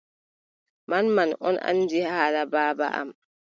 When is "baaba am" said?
2.51-3.09